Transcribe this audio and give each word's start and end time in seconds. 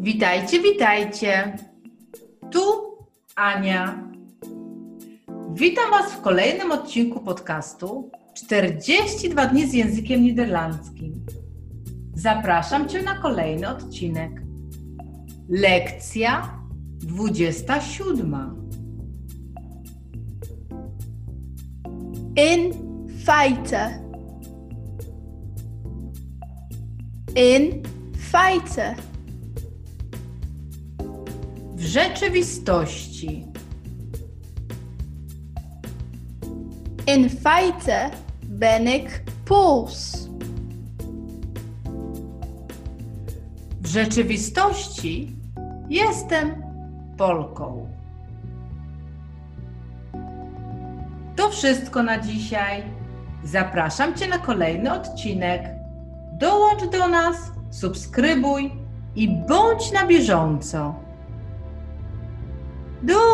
Witajcie, 0.00 0.62
witajcie. 0.62 1.56
Tu 2.50 2.60
Ania. 3.36 4.08
Witam 5.52 5.90
Was 5.90 6.12
w 6.12 6.20
kolejnym 6.20 6.72
odcinku 6.72 7.20
podcastu 7.20 8.10
42 8.34 9.46
dni 9.46 9.66
z 9.66 9.72
językiem 9.72 10.22
niderlandzkim. 10.22 11.26
Zapraszam 12.14 12.88
Cię 12.88 13.02
na 13.02 13.18
kolejny 13.18 13.68
odcinek. 13.68 14.42
Lekcja 15.48 16.58
27. 16.98 18.36
In 22.36 22.72
feite. 23.24 24.04
In 27.36 27.82
feite. 28.32 29.13
W 31.84 31.86
rzeczywistości. 31.86 33.46
In 37.06 37.28
feite 37.28 38.10
ben 38.42 38.88
ik 38.88 39.22
Pools. 39.44 40.28
W 43.80 43.86
rzeczywistości 43.86 45.36
jestem 45.90 46.62
Polką. 47.16 47.88
To 51.36 51.50
wszystko 51.50 52.02
na 52.02 52.18
dzisiaj. 52.18 52.82
Zapraszam 53.44 54.14
Cię 54.14 54.28
na 54.28 54.38
kolejny 54.38 54.92
odcinek. 54.92 55.62
Dołącz 56.40 56.84
do 56.84 57.08
nas, 57.08 57.36
subskrybuj 57.70 58.72
i 59.16 59.28
bądź 59.28 59.92
na 59.92 60.06
bieżąco. 60.06 61.04
do 63.06 63.33